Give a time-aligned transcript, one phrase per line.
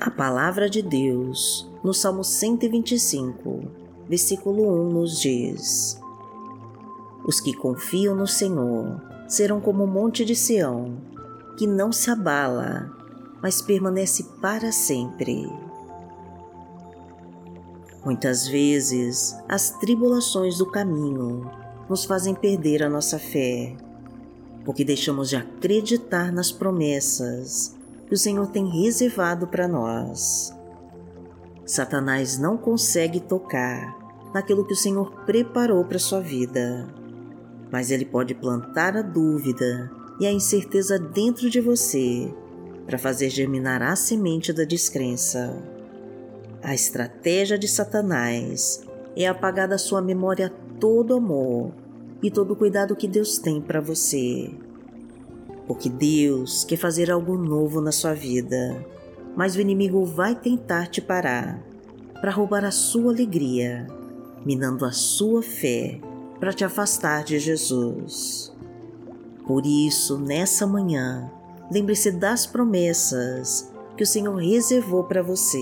[0.00, 3.62] A palavra de Deus, no Salmo 125,
[4.08, 6.00] versículo 1, nos diz:
[7.24, 10.98] Os que confiam no Senhor serão como o monte de Sião,
[11.56, 12.88] que não se abala,
[13.42, 15.50] mas permanece para sempre.
[18.04, 21.50] Muitas vezes, as tribulações do caminho
[21.90, 23.76] nos fazem perder a nossa fé,
[24.64, 27.76] porque deixamos de acreditar nas promessas
[28.08, 30.52] que o Senhor tem reservado para nós.
[31.66, 33.96] Satanás não consegue tocar
[34.32, 36.88] naquilo que o Senhor preparou para sua vida,
[37.70, 42.32] mas ele pode plantar a dúvida e a incerteza dentro de você
[42.86, 45.62] para fazer germinar a semente da descrença.
[46.62, 48.82] A estratégia de Satanás
[49.14, 50.50] é apagar da sua memória
[50.80, 51.74] todo amor
[52.22, 54.50] e todo cuidado que Deus tem para você
[55.68, 58.84] porque Deus quer fazer algo novo na sua vida,
[59.36, 61.62] mas o inimigo vai tentar te parar
[62.20, 63.86] para roubar a sua alegria,
[64.44, 66.00] minando a sua fé
[66.40, 68.52] para te afastar de Jesus.
[69.46, 71.30] Por isso, nessa manhã,
[71.70, 75.58] lembre-se das promessas que o Senhor reservou para você.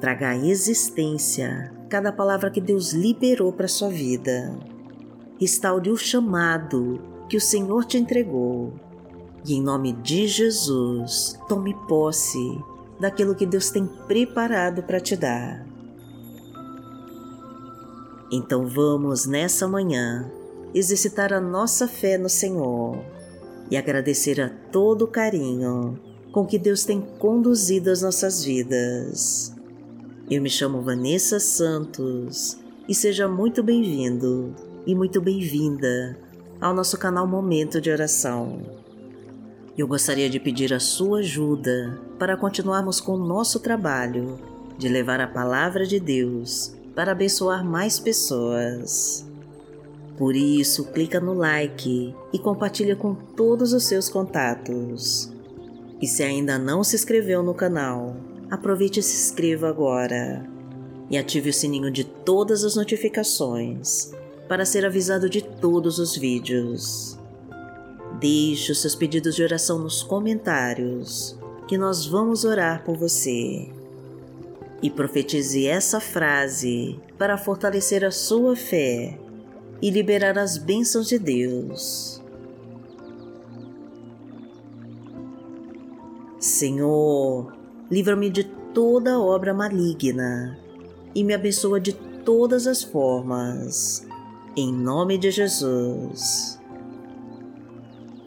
[0.00, 4.56] Traga à existência cada palavra que Deus liberou para sua vida.
[5.40, 8.72] Restaure o chamado que o Senhor te entregou.
[9.44, 12.58] E em nome de Jesus, tome posse
[12.98, 15.66] daquilo que Deus tem preparado para te dar.
[18.30, 20.30] Então vamos nessa manhã
[20.74, 22.98] exercitar a nossa fé no Senhor
[23.70, 25.98] e agradecer a todo o carinho
[26.32, 29.54] com que Deus tem conduzido as nossas vidas.
[30.30, 34.54] Eu me chamo Vanessa Santos e seja muito bem-vindo
[34.86, 36.27] e muito bem-vinda
[36.60, 38.62] ao nosso canal Momento de Oração.
[39.76, 44.38] Eu gostaria de pedir a sua ajuda para continuarmos com o nosso trabalho
[44.76, 49.24] de levar a palavra de Deus para abençoar mais pessoas.
[50.16, 55.32] Por isso, clica no like e compartilha com todos os seus contatos.
[56.00, 58.16] E se ainda não se inscreveu no canal,
[58.50, 60.44] aproveite e se inscreva agora.
[61.08, 64.10] E ative o sininho de todas as notificações
[64.48, 67.18] para ser avisado de todos os vídeos.
[68.18, 71.38] Deixe os seus pedidos de oração nos comentários,
[71.68, 73.68] que nós vamos orar por você.
[74.82, 79.18] E profetize essa frase para fortalecer a sua fé
[79.82, 82.22] e liberar as bênçãos de Deus.
[86.38, 87.52] Senhor,
[87.90, 90.58] livra-me de toda obra maligna
[91.14, 94.07] e me abençoa de todas as formas
[94.58, 96.58] em nome de Jesus.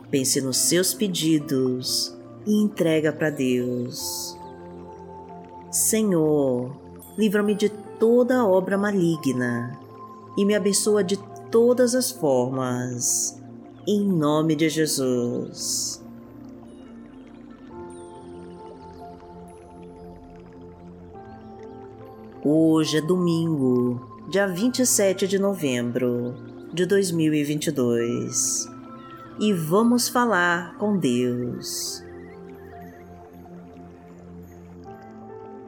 [0.09, 4.37] Pense nos seus pedidos e entrega para Deus.
[5.69, 6.75] Senhor,
[7.17, 9.77] livra-me de toda obra maligna
[10.37, 11.17] e me abençoa de
[11.49, 13.37] todas as formas.
[13.85, 16.01] Em nome de Jesus.
[22.43, 26.35] Hoje é domingo dia 27 de novembro
[26.73, 28.69] de 2022
[29.39, 32.03] e vamos falar com Deus.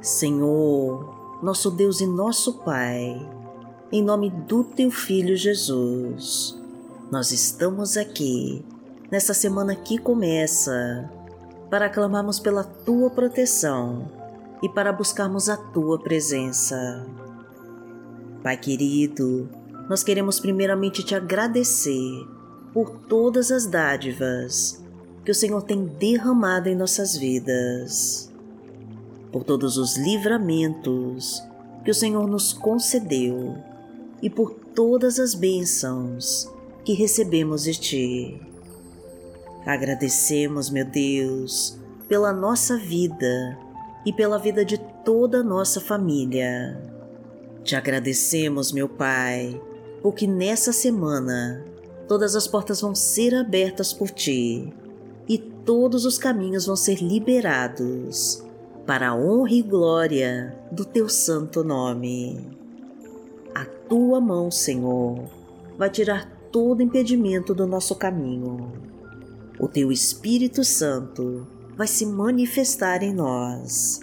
[0.01, 3.19] Senhor, nosso Deus e nosso Pai,
[3.91, 6.57] em nome do Teu Filho Jesus,
[7.11, 8.63] nós estamos aqui
[9.11, 11.09] nessa semana que começa
[11.69, 14.09] para clamarmos pela Tua proteção
[14.61, 17.22] e para buscarmos a Tua presença.
[18.43, 19.49] Pai querido,
[19.89, 22.27] nós queremos primeiramente te agradecer
[22.73, 24.83] por todas as dádivas
[25.23, 28.29] que o Senhor tem derramado em nossas vidas,
[29.31, 31.41] por todos os livramentos
[31.85, 33.55] que o Senhor nos concedeu
[34.21, 36.51] e por todas as bênçãos
[36.83, 38.41] que recebemos de Ti.
[39.65, 41.77] Agradecemos, meu Deus,
[42.09, 43.57] pela nossa vida
[44.05, 46.92] e pela vida de toda a nossa família.
[47.63, 49.59] Te agradecemos, meu Pai,
[50.01, 51.63] porque nessa semana
[52.09, 54.73] todas as portas vão ser abertas por Ti
[55.29, 58.43] e todos os caminhos vão ser liberados
[58.85, 62.45] para a honra e glória do Teu santo nome.
[63.55, 65.23] A Tua mão, Senhor,
[65.77, 68.73] vai tirar todo impedimento do nosso caminho.
[69.57, 74.01] O Teu Espírito Santo vai se manifestar em nós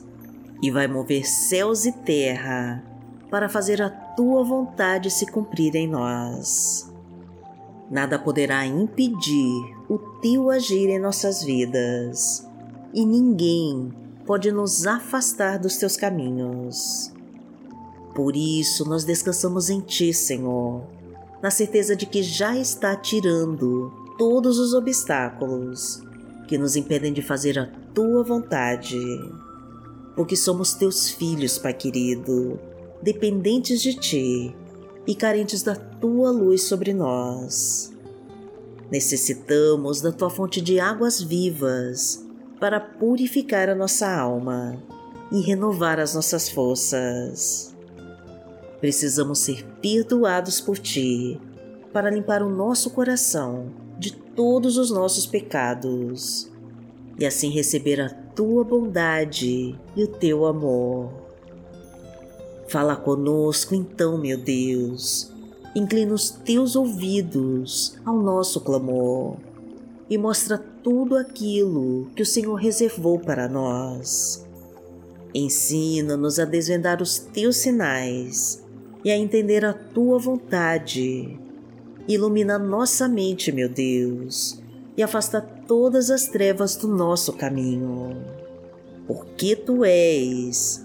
[0.62, 2.89] e vai mover céus e terra
[3.30, 6.90] para fazer a tua vontade se cumprir em nós.
[7.90, 12.46] Nada poderá impedir o teu agir em nossas vidas,
[12.92, 13.92] e ninguém
[14.26, 17.12] pode nos afastar dos teus caminhos.
[18.14, 20.84] Por isso nós descansamos em Ti, Senhor,
[21.42, 26.02] na certeza de que já está tirando todos os obstáculos
[26.46, 29.00] que nos impedem de fazer a Tua vontade.
[30.14, 32.58] Porque somos Teus filhos, Pai querido,
[33.02, 34.54] dependentes de Ti
[35.06, 37.92] e carentes da Tua luz sobre nós.
[38.90, 42.26] Necessitamos da Tua fonte de águas vivas
[42.58, 44.82] para purificar a nossa alma
[45.32, 47.74] e renovar as nossas forças.
[48.80, 51.40] Precisamos ser perdoados por Ti
[51.92, 56.50] para limpar o nosso coração de todos os nossos pecados
[57.18, 61.29] e assim receber a Tua bondade e o Teu amor.
[62.70, 65.30] Fala conosco então, meu Deus
[65.74, 69.36] inclina os teus ouvidos ao nosso clamor
[70.08, 74.44] e mostra tudo aquilo que o Senhor reservou para nós.
[75.32, 78.64] Ensina-nos a desvendar os teus sinais
[79.04, 81.38] e a entender a tua vontade.
[82.08, 84.60] Ilumina nossa mente, meu Deus,
[84.96, 88.16] e afasta todas as trevas do nosso caminho,
[89.06, 90.84] porque tu és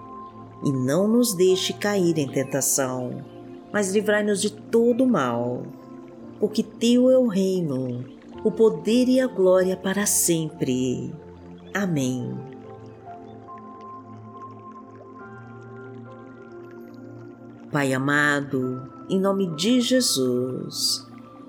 [0.63, 3.31] E não nos deixe cair em tentação
[3.71, 5.63] mas livrai-nos de todo mal,
[6.39, 8.03] porque Teu é o reino,
[8.43, 11.13] o poder e a glória para sempre.
[11.73, 12.37] Amém.
[17.71, 21.07] Pai amado, em nome de Jesus,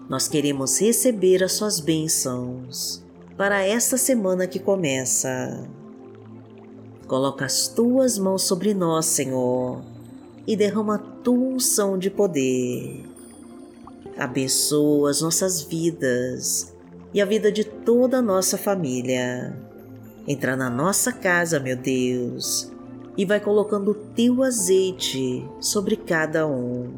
[0.09, 3.05] nós queremos receber as Suas bênçãos
[3.37, 5.69] para esta semana que começa.
[7.13, 9.83] Coloca as Tuas mãos sobre nós, Senhor
[10.47, 13.05] e derrama a tua unção de poder.
[14.17, 16.75] Abençoa as nossas vidas
[17.13, 19.55] e a vida de toda a nossa família.
[20.27, 22.73] Entra na nossa casa, meu Deus,
[23.15, 26.95] e vai colocando o teu azeite sobre cada um.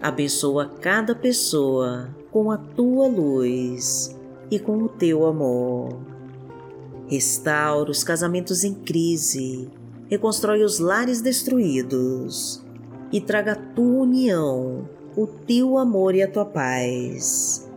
[0.00, 4.16] Abençoa cada pessoa com a tua luz
[4.48, 6.17] e com o teu amor.
[7.08, 9.70] Restaura os casamentos em crise
[10.08, 12.64] reconstrói os lares destruídos
[13.12, 17.68] e traga a tua união, o teu amor e a tua paz.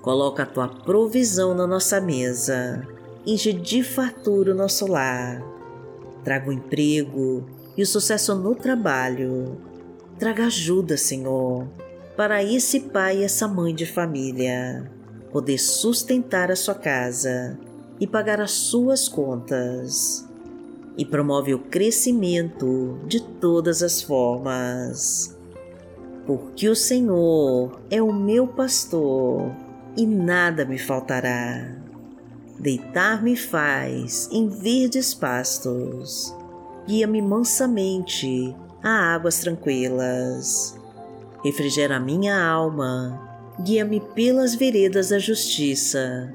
[0.00, 2.86] Coloca a tua provisão na nossa mesa,
[3.26, 5.42] enche de fartura o nosso lar.
[6.24, 7.44] Traga o emprego
[7.76, 9.60] e o sucesso no trabalho.
[10.18, 11.66] Traga ajuda, Senhor,
[12.16, 14.90] para esse pai e essa mãe de família
[15.32, 17.58] poder sustentar a sua casa
[18.02, 20.28] e pagar as suas contas
[20.98, 25.38] e promove o crescimento de todas as formas.
[26.26, 29.52] Porque o Senhor é o meu pastor
[29.96, 31.76] e nada me faltará.
[32.58, 36.34] Deitar-me faz em verdes pastos,
[36.88, 40.76] guia-me mansamente a águas tranquilas.
[41.44, 46.34] Refrigera minha alma, guia-me pelas veredas da justiça,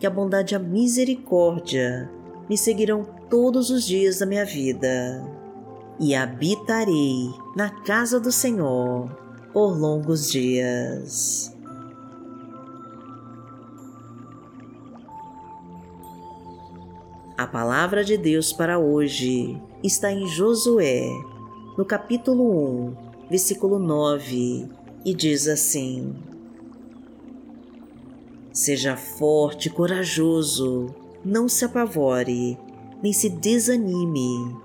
[0.00, 2.10] que a bondade e a misericórdia
[2.48, 5.22] me seguirão todos os dias da minha vida
[6.00, 9.14] e habitarei na casa do Senhor
[9.52, 11.54] por longos dias.
[17.36, 21.08] A palavra de Deus para hoje está em Josué,
[21.76, 22.96] no capítulo 1,
[23.28, 24.68] versículo 9,
[25.04, 26.14] e diz assim:
[28.52, 32.58] Seja forte e corajoso, não se apavore
[33.02, 34.56] nem se desanime,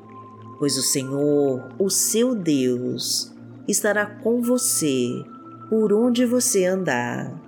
[0.60, 3.32] pois o Senhor, o seu Deus,
[3.68, 5.24] estará com você
[5.70, 7.42] por onde você andar.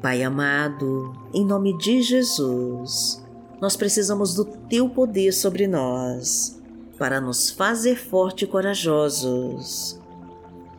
[0.00, 3.22] Pai amado, em nome de Jesus,
[3.60, 6.60] nós precisamos do Teu poder sobre nós
[6.98, 10.01] para nos fazer fortes e corajosos.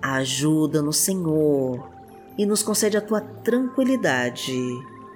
[0.04, 1.90] Ajuda-nos, Senhor,
[2.38, 4.54] e nos concede a Tua tranquilidade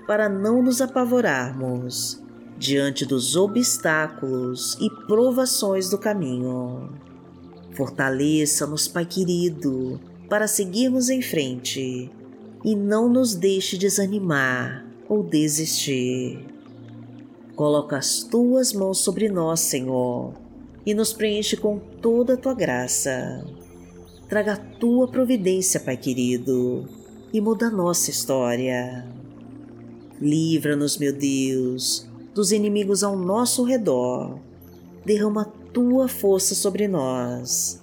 [0.07, 2.23] para não nos apavorarmos
[2.57, 6.89] diante dos obstáculos e provações do caminho.
[7.73, 12.09] Fortaleça-nos, Pai querido, para seguirmos em frente
[12.63, 16.45] e não nos deixe desanimar ou desistir.
[17.57, 20.33] Coloca as tuas mãos sobre nós, Senhor,
[20.85, 23.45] e nos preenche com toda a tua graça.
[24.27, 26.85] Traga a tua providência, Pai querido,
[27.31, 29.07] e muda a nossa história.
[30.19, 32.05] Livra-nos, meu Deus,
[32.35, 34.37] dos inimigos ao nosso redor.
[35.05, 37.81] Derrama a tua força sobre nós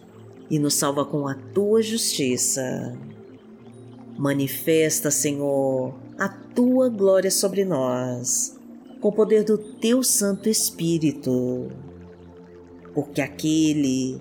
[0.51, 2.95] e nos salva com a tua justiça.
[4.19, 8.55] Manifesta, Senhor, a tua glória sobre nós,
[9.01, 11.71] com o poder do teu Santo Espírito.
[12.93, 14.21] Porque aquele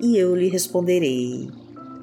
[0.00, 1.48] e eu lhe responderei.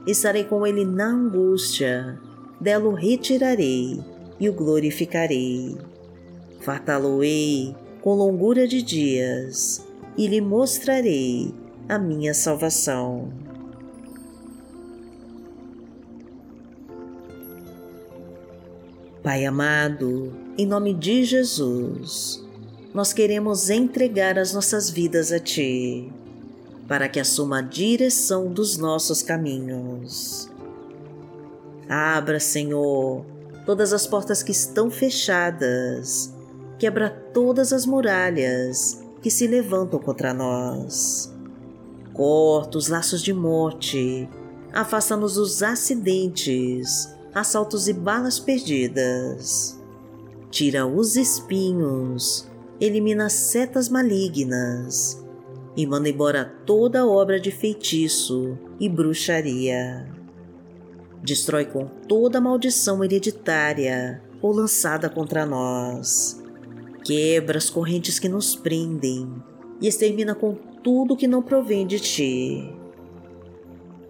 [0.07, 2.19] Estarei com ele na angústia,
[2.59, 3.99] dela o retirarei
[4.39, 5.77] e o glorificarei.
[6.61, 9.85] Fartá-lo-ei com longura de dias
[10.17, 11.53] e lhe mostrarei
[11.89, 13.31] a minha salvação.
[19.23, 22.45] Pai amado, em nome de Jesus,
[22.93, 26.13] nós queremos entregar as nossas vidas a Ti,
[26.87, 30.49] para que assuma a direção dos nossos caminhos.
[31.89, 33.25] Abra, Senhor,
[33.65, 36.33] todas as portas que estão fechadas,
[36.77, 41.33] quebra todas as muralhas que se levantam contra nós.
[42.13, 44.29] Corta os laços de morte,
[44.71, 49.77] afasta-nos dos acidentes assaltos e balas perdidas.
[50.49, 52.47] Tira os espinhos,
[52.79, 55.24] elimina setas malignas
[55.75, 60.07] e manda embora toda obra de feitiço e bruxaria.
[61.21, 66.41] Destrói com toda maldição hereditária ou lançada contra nós.
[67.03, 69.27] Quebra as correntes que nos prendem
[69.81, 72.73] e extermina com tudo que não provém de ti.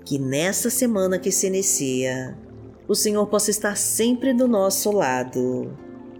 [0.06, 2.38] Que nessa semana que se inicia,
[2.88, 5.76] o Senhor possa estar sempre do nosso lado,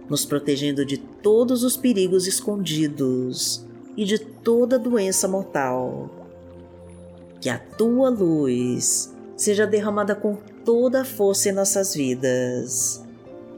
[0.08, 3.65] nos protegendo de todos os perigos escondidos
[3.96, 6.10] e de toda doença mortal.
[7.40, 13.04] Que a tua luz seja derramada com toda a força em nossas vidas,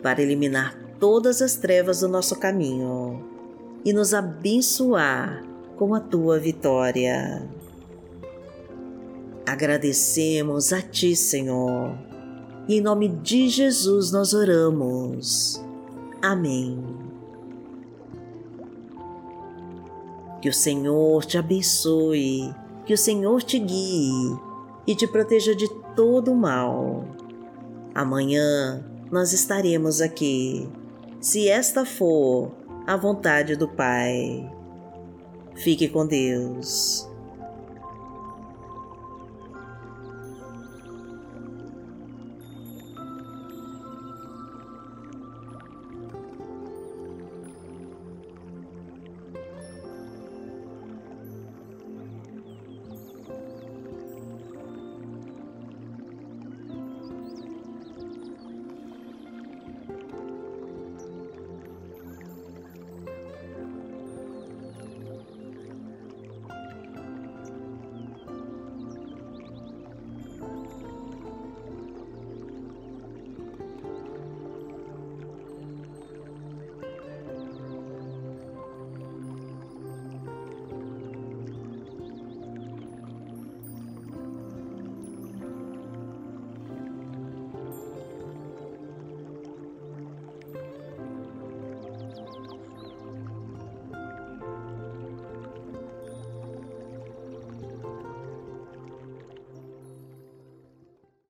[0.02, 3.24] para eliminar todas as trevas do nosso caminho
[3.84, 5.44] e nos abençoar
[5.76, 7.42] com a tua vitória.
[9.46, 12.08] Agradecemos a Ti, Senhor
[12.68, 15.58] e em nome de Jesus nós oramos.
[16.20, 16.87] Amém.
[20.40, 22.54] Que o Senhor te abençoe,
[22.84, 24.38] que o Senhor te guie
[24.86, 27.04] e te proteja de todo o mal.
[27.94, 30.68] Amanhã nós estaremos aqui,
[31.20, 32.52] se esta for
[32.86, 34.48] a vontade do Pai.
[35.56, 37.07] Fique com Deus.